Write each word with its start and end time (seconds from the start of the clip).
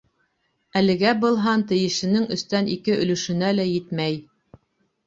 Әлегә 0.79 1.11
был 1.25 1.37
һан 1.43 1.65
тейешленең 1.73 2.27
өстән 2.39 2.73
ике 2.79 2.97
өлөшөнә 3.05 3.57
лә 3.61 3.69
етмәй. 3.71 4.23